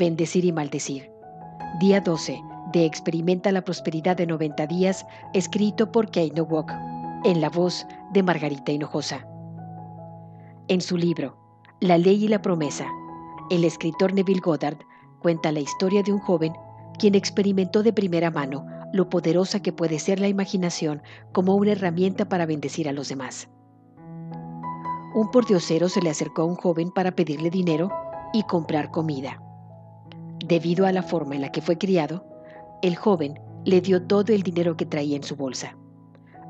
Bendecir 0.00 0.46
y 0.46 0.52
maldecir. 0.52 1.12
Día 1.78 2.00
12 2.00 2.40
de 2.72 2.86
Experimenta 2.86 3.52
la 3.52 3.60
Prosperidad 3.60 4.16
de 4.16 4.26
90 4.26 4.66
días, 4.66 5.04
escrito 5.34 5.92
por 5.92 6.06
Kate 6.06 6.32
Nowak, 6.34 6.72
en 7.24 7.42
la 7.42 7.50
voz 7.50 7.86
de 8.10 8.22
Margarita 8.22 8.72
Hinojosa. 8.72 9.28
En 10.68 10.80
su 10.80 10.96
libro, 10.96 11.36
La 11.80 11.98
Ley 11.98 12.24
y 12.24 12.28
la 12.28 12.40
Promesa, 12.40 12.86
el 13.50 13.62
escritor 13.62 14.14
Neville 14.14 14.40
Goddard 14.40 14.78
cuenta 15.20 15.52
la 15.52 15.60
historia 15.60 16.02
de 16.02 16.14
un 16.14 16.20
joven 16.20 16.54
quien 16.98 17.14
experimentó 17.14 17.82
de 17.82 17.92
primera 17.92 18.30
mano 18.30 18.64
lo 18.94 19.10
poderosa 19.10 19.60
que 19.60 19.74
puede 19.74 19.98
ser 19.98 20.18
la 20.18 20.28
imaginación 20.28 21.02
como 21.32 21.56
una 21.56 21.72
herramienta 21.72 22.26
para 22.26 22.46
bendecir 22.46 22.88
a 22.88 22.92
los 22.92 23.10
demás. 23.10 23.50
Un 25.14 25.30
pordiosero 25.30 25.90
se 25.90 26.00
le 26.00 26.08
acercó 26.08 26.40
a 26.40 26.46
un 26.46 26.56
joven 26.56 26.90
para 26.90 27.10
pedirle 27.10 27.50
dinero 27.50 27.90
y 28.32 28.44
comprar 28.44 28.90
comida. 28.90 29.42
Debido 30.50 30.84
a 30.84 30.90
la 30.90 31.04
forma 31.04 31.36
en 31.36 31.42
la 31.42 31.52
que 31.52 31.62
fue 31.62 31.78
criado, 31.78 32.24
el 32.82 32.96
joven 32.96 33.38
le 33.64 33.80
dio 33.80 34.02
todo 34.02 34.32
el 34.32 34.42
dinero 34.42 34.76
que 34.76 34.84
traía 34.84 35.14
en 35.14 35.22
su 35.22 35.36
bolsa, 35.36 35.76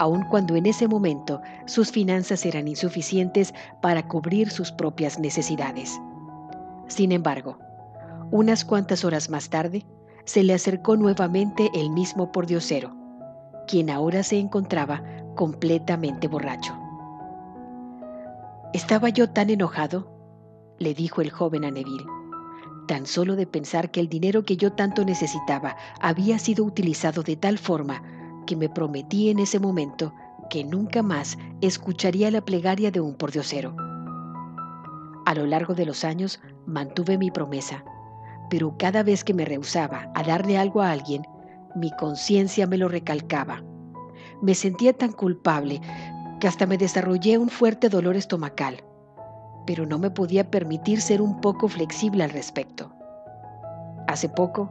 aun 0.00 0.24
cuando 0.24 0.56
en 0.56 0.66
ese 0.66 0.88
momento 0.88 1.40
sus 1.66 1.92
finanzas 1.92 2.44
eran 2.44 2.66
insuficientes 2.66 3.54
para 3.80 4.08
cubrir 4.08 4.50
sus 4.50 4.72
propias 4.72 5.20
necesidades. 5.20 5.96
Sin 6.88 7.12
embargo, 7.12 7.56
unas 8.32 8.64
cuantas 8.64 9.04
horas 9.04 9.30
más 9.30 9.48
tarde, 9.48 9.86
se 10.24 10.42
le 10.42 10.54
acercó 10.54 10.96
nuevamente 10.96 11.70
el 11.72 11.90
mismo 11.90 12.32
pordiosero, 12.32 12.96
quien 13.68 13.90
ahora 13.90 14.24
se 14.24 14.40
encontraba 14.40 15.04
completamente 15.36 16.26
borracho. 16.26 16.76
¿Estaba 18.72 19.10
yo 19.10 19.30
tan 19.30 19.50
enojado? 19.50 20.10
le 20.80 20.94
dijo 20.94 21.20
el 21.20 21.30
joven 21.30 21.64
a 21.64 21.70
Neville 21.70 22.13
tan 22.86 23.06
solo 23.06 23.36
de 23.36 23.46
pensar 23.46 23.90
que 23.90 24.00
el 24.00 24.08
dinero 24.08 24.44
que 24.44 24.56
yo 24.56 24.72
tanto 24.72 25.04
necesitaba 25.04 25.76
había 26.00 26.38
sido 26.38 26.64
utilizado 26.64 27.22
de 27.22 27.36
tal 27.36 27.58
forma 27.58 28.02
que 28.46 28.56
me 28.56 28.68
prometí 28.68 29.30
en 29.30 29.38
ese 29.38 29.58
momento 29.58 30.12
que 30.50 30.64
nunca 30.64 31.02
más 31.02 31.38
escucharía 31.60 32.30
la 32.30 32.44
plegaria 32.44 32.90
de 32.90 33.00
un 33.00 33.14
pordiosero. 33.14 33.74
A 35.26 35.34
lo 35.34 35.46
largo 35.46 35.74
de 35.74 35.86
los 35.86 36.04
años 36.04 36.40
mantuve 36.66 37.16
mi 37.16 37.30
promesa, 37.30 37.84
pero 38.50 38.76
cada 38.78 39.02
vez 39.02 39.24
que 39.24 39.34
me 39.34 39.44
rehusaba 39.44 40.10
a 40.14 40.22
darle 40.22 40.58
algo 40.58 40.82
a 40.82 40.90
alguien, 40.90 41.22
mi 41.74 41.90
conciencia 41.96 42.66
me 42.66 42.76
lo 42.76 42.88
recalcaba. 42.88 43.62
Me 44.42 44.54
sentía 44.54 44.92
tan 44.92 45.12
culpable 45.12 45.80
que 46.40 46.48
hasta 46.48 46.66
me 46.66 46.76
desarrollé 46.76 47.38
un 47.38 47.48
fuerte 47.48 47.88
dolor 47.88 48.16
estomacal 48.16 48.84
pero 49.66 49.86
no 49.86 49.98
me 49.98 50.10
podía 50.10 50.50
permitir 50.50 51.00
ser 51.00 51.20
un 51.20 51.40
poco 51.40 51.68
flexible 51.68 52.24
al 52.24 52.30
respecto. 52.30 52.92
Hace 54.06 54.28
poco, 54.28 54.70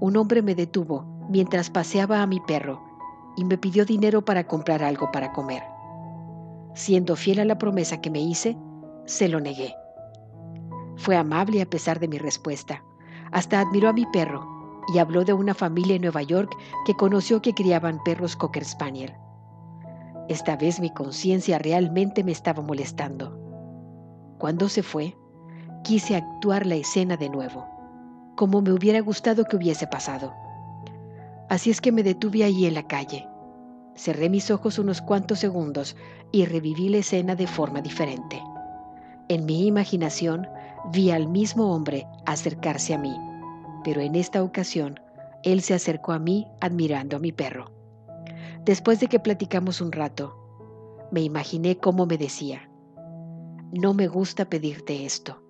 un 0.00 0.16
hombre 0.16 0.42
me 0.42 0.54
detuvo 0.54 1.04
mientras 1.28 1.70
paseaba 1.70 2.22
a 2.22 2.26
mi 2.26 2.40
perro 2.40 2.82
y 3.36 3.44
me 3.44 3.58
pidió 3.58 3.84
dinero 3.84 4.24
para 4.24 4.44
comprar 4.44 4.82
algo 4.82 5.10
para 5.10 5.32
comer. 5.32 5.62
Siendo 6.74 7.16
fiel 7.16 7.40
a 7.40 7.44
la 7.44 7.58
promesa 7.58 8.00
que 8.00 8.10
me 8.10 8.20
hice, 8.20 8.56
se 9.06 9.28
lo 9.28 9.40
negué. 9.40 9.74
Fue 10.96 11.16
amable 11.16 11.62
a 11.62 11.66
pesar 11.66 12.00
de 12.00 12.08
mi 12.08 12.18
respuesta. 12.18 12.82
Hasta 13.32 13.60
admiró 13.60 13.88
a 13.88 13.92
mi 13.92 14.06
perro 14.06 14.46
y 14.94 14.98
habló 14.98 15.24
de 15.24 15.32
una 15.32 15.54
familia 15.54 15.96
en 15.96 16.02
Nueva 16.02 16.22
York 16.22 16.54
que 16.84 16.94
conoció 16.94 17.42
que 17.42 17.54
criaban 17.54 18.02
perros 18.04 18.36
Cocker 18.36 18.64
Spaniel. 18.64 19.14
Esta 20.28 20.56
vez 20.56 20.80
mi 20.80 20.90
conciencia 20.90 21.58
realmente 21.58 22.24
me 22.24 22.32
estaba 22.32 22.62
molestando. 22.62 23.45
Cuando 24.38 24.68
se 24.68 24.82
fue, 24.82 25.16
quise 25.82 26.16
actuar 26.16 26.66
la 26.66 26.74
escena 26.74 27.16
de 27.16 27.30
nuevo, 27.30 27.66
como 28.36 28.60
me 28.60 28.72
hubiera 28.72 29.00
gustado 29.00 29.44
que 29.44 29.56
hubiese 29.56 29.86
pasado. 29.86 30.34
Así 31.48 31.70
es 31.70 31.80
que 31.80 31.92
me 31.92 32.02
detuve 32.02 32.44
allí 32.44 32.66
en 32.66 32.74
la 32.74 32.86
calle. 32.86 33.26
Cerré 33.94 34.28
mis 34.28 34.50
ojos 34.50 34.78
unos 34.78 35.00
cuantos 35.00 35.38
segundos 35.38 35.96
y 36.32 36.44
reviví 36.44 36.88
la 36.90 36.98
escena 36.98 37.34
de 37.34 37.46
forma 37.46 37.80
diferente. 37.80 38.42
En 39.28 39.46
mi 39.46 39.66
imaginación 39.66 40.46
vi 40.92 41.10
al 41.10 41.28
mismo 41.28 41.74
hombre 41.74 42.06
acercarse 42.26 42.92
a 42.92 42.98
mí, 42.98 43.16
pero 43.84 44.02
en 44.02 44.16
esta 44.16 44.42
ocasión 44.42 45.00
él 45.44 45.62
se 45.62 45.72
acercó 45.72 46.12
a 46.12 46.18
mí 46.18 46.46
admirando 46.60 47.16
a 47.16 47.20
mi 47.20 47.32
perro. 47.32 47.70
Después 48.64 49.00
de 49.00 49.06
que 49.06 49.20
platicamos 49.20 49.80
un 49.80 49.92
rato, 49.92 50.36
me 51.10 51.22
imaginé 51.22 51.78
cómo 51.78 52.04
me 52.04 52.18
decía, 52.18 52.68
no 53.72 53.94
me 53.94 54.06
gusta 54.06 54.48
pedirte 54.48 55.04
esto, 55.04 55.42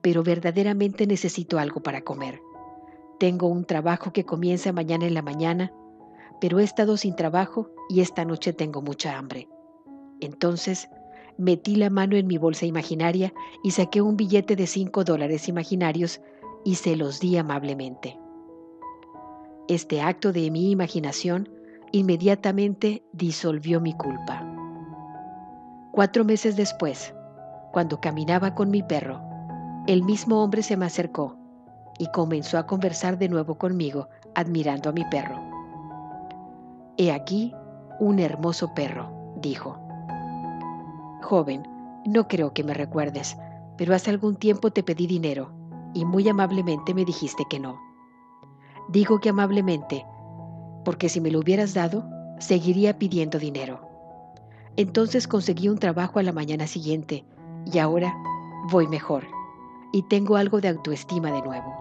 pero 0.00 0.22
verdaderamente 0.22 1.06
necesito 1.06 1.58
algo 1.58 1.82
para 1.82 2.02
comer. 2.02 2.40
Tengo 3.18 3.46
un 3.46 3.64
trabajo 3.64 4.12
que 4.12 4.24
comienza 4.24 4.72
mañana 4.72 5.06
en 5.06 5.14
la 5.14 5.22
mañana, 5.22 5.72
pero 6.40 6.58
he 6.58 6.64
estado 6.64 6.96
sin 6.96 7.14
trabajo 7.16 7.70
y 7.88 8.00
esta 8.00 8.24
noche 8.24 8.52
tengo 8.52 8.82
mucha 8.82 9.16
hambre. 9.16 9.48
Entonces, 10.20 10.88
metí 11.38 11.76
la 11.76 11.88
mano 11.88 12.16
en 12.16 12.26
mi 12.26 12.36
bolsa 12.36 12.66
imaginaria 12.66 13.32
y 13.62 13.70
saqué 13.70 14.02
un 14.02 14.16
billete 14.16 14.56
de 14.56 14.66
cinco 14.66 15.04
dólares 15.04 15.48
imaginarios 15.48 16.20
y 16.64 16.76
se 16.76 16.96
los 16.96 17.20
di 17.20 17.36
amablemente. 17.36 18.18
Este 19.68 20.00
acto 20.00 20.32
de 20.32 20.50
mi 20.50 20.70
imaginación 20.70 21.48
inmediatamente 21.92 23.04
disolvió 23.12 23.80
mi 23.80 23.94
culpa. 23.94 24.46
Cuatro 25.92 26.24
meses 26.24 26.56
después, 26.56 27.14
cuando 27.72 28.00
caminaba 28.00 28.54
con 28.54 28.70
mi 28.70 28.82
perro, 28.82 29.20
el 29.86 30.04
mismo 30.04 30.42
hombre 30.42 30.62
se 30.62 30.76
me 30.76 30.86
acercó 30.86 31.36
y 31.98 32.06
comenzó 32.12 32.58
a 32.58 32.66
conversar 32.66 33.18
de 33.18 33.28
nuevo 33.28 33.56
conmigo, 33.56 34.08
admirando 34.34 34.90
a 34.90 34.92
mi 34.92 35.04
perro. 35.06 35.40
He 36.98 37.10
aquí 37.10 37.54
un 37.98 38.18
hermoso 38.18 38.74
perro, 38.74 39.10
dijo. 39.40 39.78
Joven, 41.22 41.66
no 42.04 42.28
creo 42.28 42.52
que 42.52 42.62
me 42.62 42.74
recuerdes, 42.74 43.36
pero 43.76 43.94
hace 43.94 44.10
algún 44.10 44.36
tiempo 44.36 44.70
te 44.70 44.82
pedí 44.82 45.06
dinero 45.06 45.50
y 45.94 46.04
muy 46.04 46.28
amablemente 46.28 46.94
me 46.94 47.04
dijiste 47.04 47.44
que 47.48 47.58
no. 47.58 47.80
Digo 48.90 49.18
que 49.20 49.30
amablemente, 49.30 50.04
porque 50.84 51.08
si 51.08 51.20
me 51.20 51.30
lo 51.30 51.38
hubieras 51.40 51.72
dado, 51.72 52.04
seguiría 52.38 52.98
pidiendo 52.98 53.38
dinero. 53.38 53.88
Entonces 54.76 55.26
conseguí 55.26 55.68
un 55.68 55.78
trabajo 55.78 56.18
a 56.18 56.22
la 56.22 56.32
mañana 56.32 56.66
siguiente 56.66 57.24
y 57.64 57.78
ahora 57.78 58.14
voy 58.70 58.86
mejor 58.86 59.24
y 59.92 60.02
tengo 60.02 60.36
algo 60.36 60.60
de 60.60 60.68
autoestima 60.68 61.30
de 61.30 61.42
nuevo. 61.42 61.74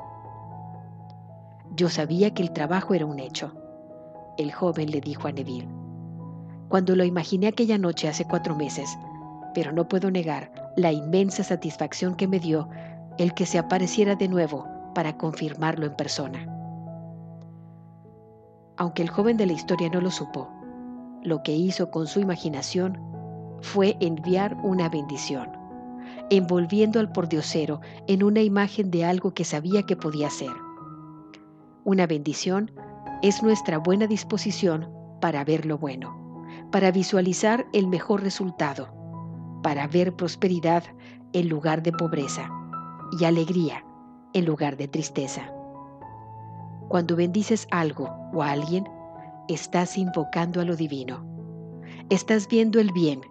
Yo 1.75 1.89
sabía 1.89 2.33
que 2.33 2.43
el 2.43 2.51
trabajo 2.51 2.93
era 2.93 3.05
un 3.05 3.19
hecho. 3.19 3.53
El 4.37 4.51
joven 4.51 4.91
le 4.91 4.99
dijo 4.99 5.27
a 5.27 5.31
Neville. 5.31 5.69
Cuando 6.67 6.95
lo 6.95 7.05
imaginé 7.05 7.47
aquella 7.47 7.77
noche 7.77 8.09
hace 8.09 8.25
cuatro 8.25 8.55
meses, 8.55 8.97
pero 9.53 9.71
no 9.71 9.87
puedo 9.87 10.11
negar 10.11 10.51
la 10.75 10.91
inmensa 10.91 11.43
satisfacción 11.43 12.15
que 12.15 12.27
me 12.27 12.39
dio 12.39 12.69
el 13.17 13.33
que 13.33 13.45
se 13.45 13.57
apareciera 13.57 14.15
de 14.15 14.27
nuevo 14.27 14.67
para 14.93 15.17
confirmarlo 15.17 15.85
en 15.85 15.95
persona. 15.95 16.47
Aunque 18.77 19.01
el 19.01 19.09
joven 19.09 19.37
de 19.37 19.45
la 19.45 19.53
historia 19.53 19.89
no 19.89 20.01
lo 20.01 20.11
supo, 20.11 20.49
lo 21.23 21.43
que 21.43 21.53
hizo 21.53 21.91
con 21.91 22.07
su 22.07 22.19
imaginación 22.19 22.97
fue 23.61 23.95
enviar 23.99 24.57
una 24.63 24.89
bendición 24.89 25.60
envolviendo 26.31 27.01
al 27.01 27.11
pordiosero 27.11 27.81
en 28.07 28.23
una 28.23 28.41
imagen 28.41 28.89
de 28.89 29.03
algo 29.03 29.33
que 29.33 29.43
sabía 29.43 29.83
que 29.83 29.97
podía 29.97 30.29
ser. 30.29 30.51
Una 31.83 32.07
bendición 32.07 32.71
es 33.21 33.43
nuestra 33.43 33.77
buena 33.77 34.07
disposición 34.07 34.89
para 35.19 35.43
ver 35.43 35.65
lo 35.65 35.77
bueno, 35.77 36.45
para 36.71 36.89
visualizar 36.91 37.67
el 37.73 37.87
mejor 37.87 38.23
resultado, 38.23 38.87
para 39.61 39.87
ver 39.87 40.15
prosperidad 40.15 40.83
en 41.33 41.49
lugar 41.49 41.83
de 41.83 41.91
pobreza 41.91 42.49
y 43.19 43.25
alegría 43.25 43.85
en 44.33 44.45
lugar 44.45 44.77
de 44.77 44.87
tristeza. 44.87 45.51
Cuando 46.87 47.17
bendices 47.17 47.67
algo 47.71 48.09
o 48.33 48.41
a 48.41 48.51
alguien, 48.51 48.87
estás 49.49 49.97
invocando 49.97 50.61
a 50.61 50.65
lo 50.65 50.77
divino. 50.77 51.25
Estás 52.09 52.47
viendo 52.47 52.79
el 52.79 52.91
bien 52.93 53.21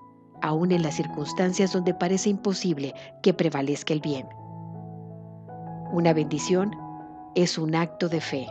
aún 0.43 0.73
en 0.73 0.83
las 0.83 0.95
circunstancias 0.95 1.73
donde 1.73 1.95
parece 1.95 2.31
imposible 2.31 2.95
que 3.23 3.35
prevalezca 3.35 3.93
el 3.93 4.01
bien. 4.01 4.27
Una 5.93 6.13
bendición 6.13 6.75
es 7.35 7.59
un 7.59 7.75
acto 7.75 8.09
de 8.09 8.21
fe, 8.21 8.47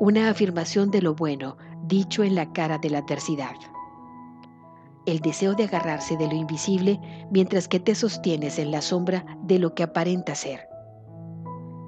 una 0.00 0.28
afirmación 0.28 0.90
de 0.90 1.02
lo 1.02 1.14
bueno 1.14 1.56
dicho 1.84 2.22
en 2.22 2.34
la 2.34 2.52
cara 2.52 2.78
de 2.78 2.90
la 2.90 2.98
adversidad. 2.98 3.54
El 5.04 5.20
deseo 5.20 5.54
de 5.54 5.64
agarrarse 5.64 6.16
de 6.16 6.28
lo 6.28 6.34
invisible 6.34 7.00
mientras 7.30 7.68
que 7.68 7.80
te 7.80 7.94
sostienes 7.94 8.58
en 8.58 8.70
la 8.70 8.82
sombra 8.82 9.24
de 9.42 9.58
lo 9.58 9.74
que 9.74 9.82
aparenta 9.82 10.34
ser. 10.34 10.68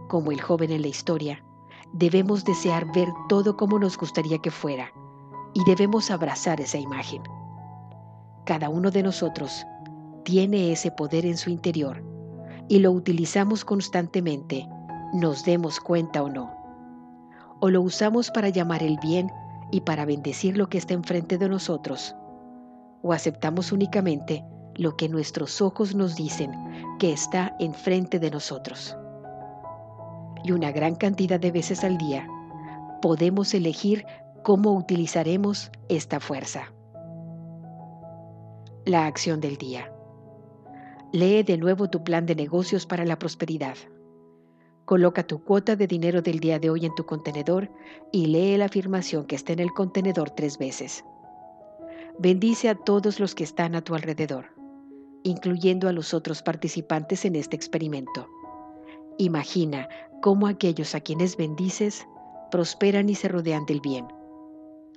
Como 0.08 0.32
el 0.32 0.40
joven 0.40 0.72
en 0.72 0.82
la 0.82 0.88
historia, 0.88 1.44
debemos 1.92 2.44
desear 2.44 2.92
ver 2.92 3.08
todo 3.28 3.56
como 3.56 3.78
nos 3.78 3.96
gustaría 3.96 4.38
que 4.38 4.50
fuera 4.50 4.90
y 5.54 5.64
debemos 5.64 6.10
abrazar 6.10 6.60
esa 6.60 6.78
imagen. 6.78 7.22
Cada 8.44 8.68
uno 8.68 8.90
de 8.90 9.02
nosotros 9.02 9.66
tiene 10.22 10.70
ese 10.70 10.90
poder 10.90 11.24
en 11.24 11.36
su 11.38 11.50
interior 11.50 12.02
y 12.68 12.78
lo 12.78 12.92
utilizamos 12.92 13.64
constantemente, 13.64 14.68
nos 15.14 15.44
demos 15.44 15.80
cuenta 15.80 16.22
o 16.22 16.28
no. 16.28 16.52
O 17.60 17.70
lo 17.70 17.80
usamos 17.80 18.30
para 18.30 18.50
llamar 18.50 18.82
el 18.82 18.98
bien 18.98 19.30
y 19.70 19.80
para 19.80 20.04
bendecir 20.04 20.58
lo 20.58 20.68
que 20.68 20.78
está 20.78 20.92
enfrente 20.92 21.38
de 21.38 21.48
nosotros, 21.48 22.14
o 23.02 23.12
aceptamos 23.12 23.72
únicamente 23.72 24.44
lo 24.74 24.96
que 24.96 25.08
nuestros 25.08 25.62
ojos 25.62 25.94
nos 25.94 26.14
dicen 26.14 26.52
que 26.98 27.12
está 27.12 27.56
enfrente 27.58 28.18
de 28.18 28.30
nosotros. 28.30 28.96
Y 30.42 30.52
una 30.52 30.70
gran 30.72 30.96
cantidad 30.96 31.40
de 31.40 31.50
veces 31.50 31.84
al 31.84 31.96
día 31.96 32.28
podemos 33.00 33.54
elegir 33.54 34.04
cómo 34.42 34.72
utilizaremos 34.72 35.70
esta 35.88 36.20
fuerza. 36.20 36.73
La 38.86 39.06
acción 39.06 39.40
del 39.40 39.56
día. 39.56 39.90
Lee 41.10 41.42
de 41.42 41.56
nuevo 41.56 41.88
tu 41.88 42.04
plan 42.04 42.26
de 42.26 42.34
negocios 42.34 42.84
para 42.84 43.06
la 43.06 43.18
prosperidad. 43.18 43.78
Coloca 44.84 45.26
tu 45.26 45.42
cuota 45.42 45.74
de 45.74 45.86
dinero 45.86 46.20
del 46.20 46.38
día 46.38 46.58
de 46.58 46.68
hoy 46.68 46.84
en 46.84 46.94
tu 46.94 47.06
contenedor 47.06 47.70
y 48.12 48.26
lee 48.26 48.58
la 48.58 48.66
afirmación 48.66 49.24
que 49.24 49.36
está 49.36 49.54
en 49.54 49.60
el 49.60 49.72
contenedor 49.72 50.32
tres 50.32 50.58
veces. 50.58 51.02
Bendice 52.18 52.68
a 52.68 52.74
todos 52.74 53.20
los 53.20 53.34
que 53.34 53.44
están 53.44 53.74
a 53.74 53.80
tu 53.80 53.94
alrededor, 53.94 54.48
incluyendo 55.22 55.88
a 55.88 55.92
los 55.92 56.12
otros 56.12 56.42
participantes 56.42 57.24
en 57.24 57.36
este 57.36 57.56
experimento. 57.56 58.28
Imagina 59.16 59.88
cómo 60.20 60.46
aquellos 60.46 60.94
a 60.94 61.00
quienes 61.00 61.38
bendices 61.38 62.06
prosperan 62.50 63.08
y 63.08 63.14
se 63.14 63.28
rodean 63.28 63.64
del 63.64 63.80
bien. 63.80 64.06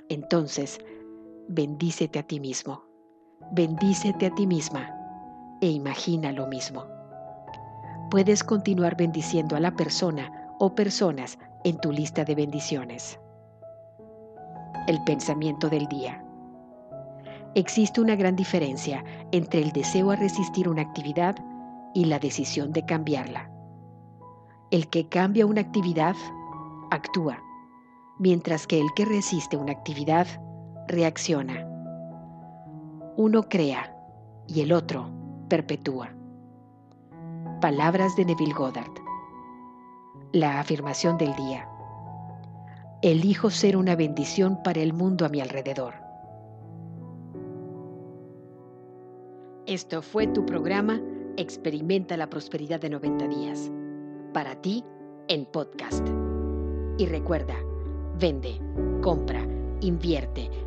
Entonces, 0.10 0.78
bendícete 1.48 2.20
a 2.20 2.24
ti 2.24 2.42
mismo, 2.42 2.87
bendícete 3.52 4.28
a 4.28 4.36
ti 4.36 4.48
misma 4.48 4.94
e 5.62 5.70
imagina 5.70 6.32
lo 6.32 6.48
mismo. 6.48 6.86
Puedes 8.10 8.44
continuar 8.44 8.96
bendiciendo 8.96 9.56
a 9.56 9.60
la 9.60 9.72
persona 9.72 10.32
o 10.60 10.76
personas 10.76 11.38
en 11.64 11.78
tu 11.80 11.92
lista 11.92 12.24
de 12.24 12.36
bendiciones. 12.36 13.20
El 14.88 15.04
pensamiento 15.04 15.70
del 15.70 15.88
día. 15.88 16.24
Existe 17.56 18.02
una 18.02 18.16
gran 18.16 18.36
diferencia 18.36 19.04
entre 19.32 19.62
el 19.62 19.72
deseo 19.72 20.12
a 20.12 20.16
resistir 20.16 20.70
una 20.70 20.84
actividad 20.84 21.36
y 21.94 22.06
la 22.06 22.20
decisión 22.20 22.72
de 22.72 22.86
cambiarla. 22.86 23.50
El 24.72 24.88
que 24.88 25.08
cambia 25.08 25.46
una 25.46 25.62
actividad 25.62 26.16
actúa, 26.92 27.40
mientras 28.20 28.68
que 28.68 28.80
el 28.80 28.88
que 28.96 29.06
resiste 29.06 29.58
una 29.58 29.72
actividad 29.72 30.28
reacciona. 30.88 31.67
Uno 33.18 33.50
crea 33.50 33.92
y 34.48 34.62
el 34.62 34.72
otro 34.72 35.10
perpetúa. 35.50 36.14
Palabras 37.60 38.16
de 38.16 38.26
Neville 38.26 38.54
Goddard. 38.54 38.94
La 40.34 40.60
afirmación 40.60 41.18
del 41.18 41.36
día. 41.36 41.68
Elijo 43.02 43.50
ser 43.50 43.76
una 43.76 43.96
bendición 43.96 44.62
para 44.62 44.82
el 44.82 44.94
mundo 44.94 45.26
a 45.26 45.30
mi 45.30 45.42
alrededor. 45.42 45.96
Esto 49.66 50.04
fue 50.04 50.28
tu 50.28 50.46
programa 50.46 51.02
Experimenta 51.38 52.18
la 52.18 52.30
Prosperidad 52.30 52.80
de 52.80 52.92
90 52.92 53.28
días. 53.30 53.72
Para 54.32 54.62
ti, 54.62 54.86
en 55.28 55.48
podcast. 55.48 56.08
Y 57.00 57.08
recuerda, 57.08 57.56
vende, 58.20 58.62
compra, 59.02 59.42
invierte 59.82 60.67